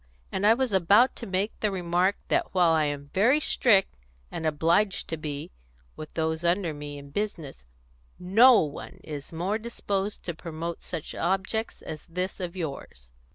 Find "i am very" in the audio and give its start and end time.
2.71-3.39